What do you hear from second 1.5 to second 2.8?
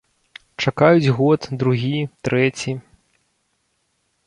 другі, трэці.